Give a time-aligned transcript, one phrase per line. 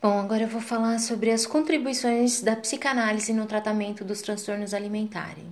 [0.00, 5.44] Bom, agora eu vou falar sobre as contribuições da psicanálise no tratamento dos transtornos alimentares.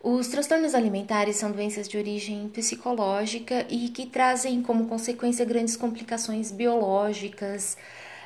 [0.00, 6.52] Os transtornos alimentares são doenças de origem psicológica e que trazem como consequência grandes complicações
[6.52, 7.76] biológicas,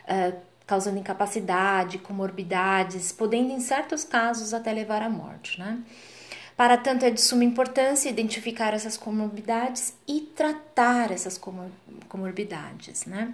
[0.05, 0.37] uh,
[0.67, 5.83] causando incapacidade, comorbidades, podendo em certos casos até levar à morte, né?
[6.59, 11.71] Para tanto, é de suma importância identificar essas comorbidades e tratar essas comor
[12.07, 13.33] comorbidades, né?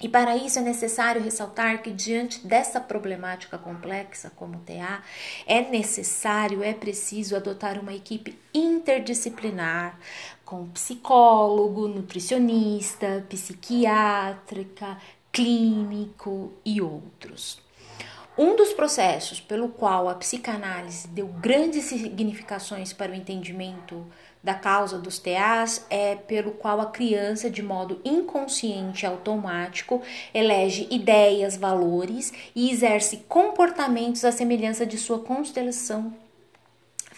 [0.00, 5.02] E para isso é necessário ressaltar que, diante dessa problemática complexa como o TA,
[5.46, 9.98] é necessário, é preciso adotar uma equipe interdisciplinar,
[10.44, 14.96] com psicólogo, nutricionista, psiquiátrica,
[15.30, 17.60] clínico e outros.
[18.42, 24.06] Um dos processos pelo qual a psicanálise deu grandes significações para o entendimento
[24.42, 30.00] da causa dos TAs é pelo qual a criança, de modo inconsciente e automático,
[30.32, 36.10] elege ideias, valores e exerce comportamentos à semelhança de sua constelação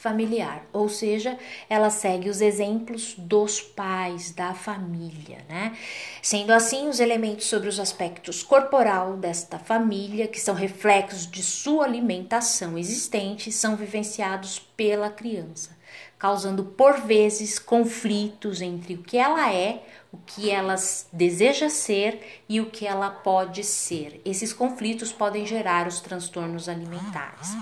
[0.03, 1.39] familiar, ou seja,
[1.71, 5.77] ela segue os exemplos dos pais, da família, né?
[6.21, 11.85] Sendo assim, os elementos sobre os aspectos corporal desta família, que são reflexos de sua
[11.85, 15.71] alimentação existente, são vivenciados pela criança,
[16.19, 20.75] causando por vezes conflitos entre o que ela é, o que ela
[21.13, 24.21] deseja ser e o que ela pode ser.
[24.25, 27.57] Esses conflitos podem gerar os transtornos alimentares.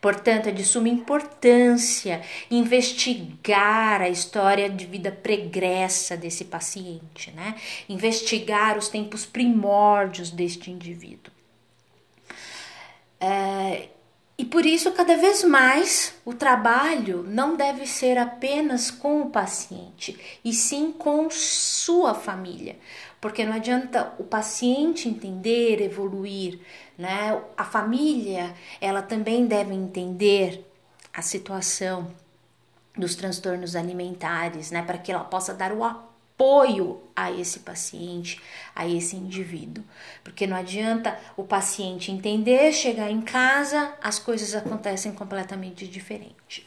[0.00, 7.54] Portanto, é de suma importância investigar a história de vida pregressa desse paciente, né?
[7.88, 11.32] Investigar os tempos primórdios deste indivíduo.
[13.20, 13.88] É,
[14.38, 20.38] e por isso, cada vez mais, o trabalho não deve ser apenas com o paciente,
[20.44, 22.76] e sim com sua família,
[23.18, 26.60] porque não adianta o paciente entender, evoluir,
[26.98, 27.40] né?
[27.56, 30.70] A família, ela também deve entender
[31.14, 32.08] a situação
[32.94, 36.15] dos transtornos alimentares, né, para que ela possa dar o apoio
[37.14, 38.40] a esse paciente,
[38.74, 39.82] a esse indivíduo.
[40.22, 46.66] Porque não adianta o paciente entender, chegar em casa, as coisas acontecem completamente diferente.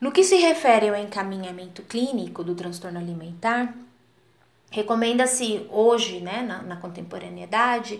[0.00, 3.74] No que se refere ao encaminhamento clínico do transtorno alimentar,
[4.76, 7.98] Recomenda-se hoje, né, na, na, contemporaneidade,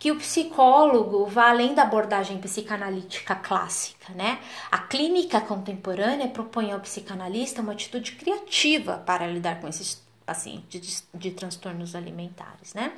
[0.00, 4.40] que o psicólogo vá além da abordagem psicanalítica clássica, né?
[4.68, 11.18] A clínica contemporânea propõe ao psicanalista uma atitude criativa para lidar com esses pacientes de,
[11.18, 12.92] de, transtornos alimentares, né?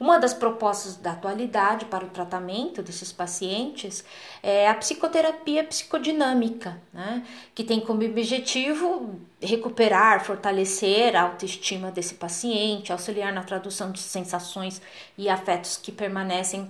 [0.00, 4.04] Uma das propostas da atualidade para o tratamento desses pacientes
[4.42, 7.24] é a psicoterapia psicodinâmica, né?
[7.54, 14.82] Que tem como objetivo recuperar, fortalecer a autoestima desse paciente, auxiliar na tradução de sensações
[15.16, 16.68] e afetos que permanecem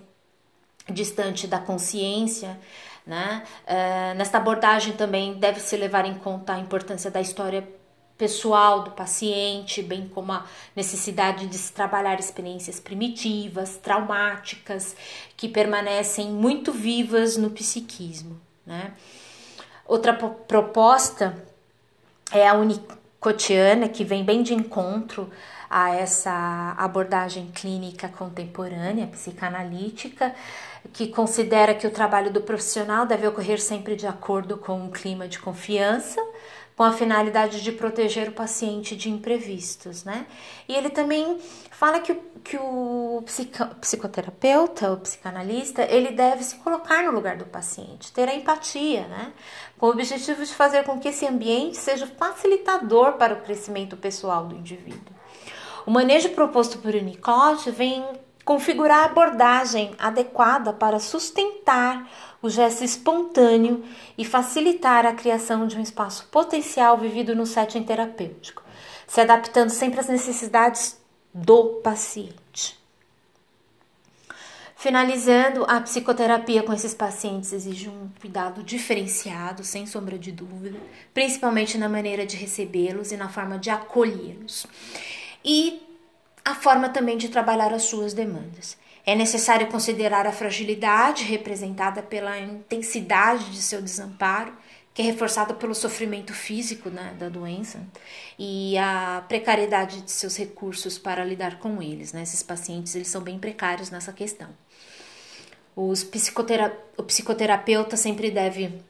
[0.93, 2.61] distante da consciência,
[3.07, 3.43] né?
[3.67, 7.67] É, nesta abordagem também deve-se levar em conta a importância da história
[8.17, 14.97] pessoal do paciente, bem como a necessidade de se trabalhar experiências primitivas, traumáticas,
[15.37, 18.41] que permanecem muito vivas no psiquismo.
[18.65, 18.93] Né?
[19.87, 21.37] Outra proposta
[22.33, 25.31] é a unicotiana, que vem bem de encontro
[25.69, 30.33] a essa abordagem clínica contemporânea, psicanalítica,
[30.93, 35.27] que considera que o trabalho do profissional deve ocorrer sempre de acordo com um clima
[35.27, 36.21] de confiança,
[36.77, 40.27] com a finalidade de proteger o paciente de imprevistos, né?
[40.69, 41.39] E ele também
[41.71, 43.23] fala que, que o
[43.81, 49.33] psicoterapeuta, o psicanalista, ele deve se colocar no lugar do paciente, ter a empatia, né?
[49.79, 54.47] Com o objetivo de fazer com que esse ambiente seja facilitador para o crescimento pessoal
[54.47, 55.15] do indivíduo.
[55.87, 58.05] O manejo proposto por Winnicott vem
[58.45, 62.09] configurar a abordagem adequada para sustentar
[62.43, 63.83] o gesto espontâneo
[64.19, 68.63] e facilitar a criação de um espaço potencial vivido no setting terapêutico,
[69.07, 70.99] se adaptando sempre às necessidades
[71.33, 72.79] do paciente.
[74.77, 80.79] Finalizando, a psicoterapia com esses pacientes exige um cuidado diferenciado, sem sombra de dúvida,
[81.15, 84.67] principalmente na maneira de recebê-los e na forma de acolhê-los.
[85.43, 85.81] E
[86.45, 88.77] a forma também de trabalhar as suas demandas.
[89.07, 94.53] É necessário considerar a fragilidade representada pela intensidade de seu desamparo,
[94.95, 97.81] que é reforçada pelo sofrimento físico né, da doença
[98.39, 102.13] e a precariedade de seus recursos para lidar com eles.
[102.13, 102.23] Né?
[102.23, 104.49] Esses pacientes eles são bem precários nessa questão.
[105.75, 108.81] Os psicotera o psicoterapeuta sempre deve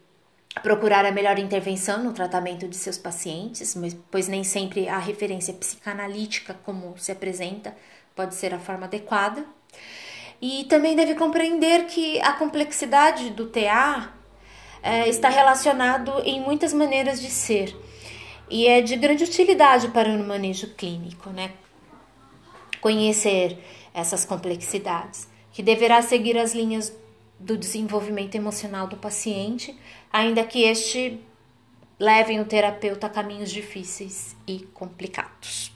[0.63, 3.77] procurar a melhor intervenção no tratamento de seus pacientes,
[4.11, 7.77] pois nem sempre a referência psicanalítica como se apresenta
[8.15, 9.45] pode ser a forma adequada.
[10.41, 14.13] E também deve compreender que a complexidade do TA
[14.83, 17.75] é, está relacionado em muitas maneiras de ser
[18.51, 21.53] e é de grande utilidade para o manejo clínico, né?
[22.81, 23.59] Conhecer
[23.95, 26.93] essas complexidades, que deverá seguir as linhas
[27.45, 29.79] do desenvolvimento emocional do paciente,
[30.11, 31.21] ainda que este
[32.01, 35.74] levem o terapeuta a caminhos difíceis e complicados.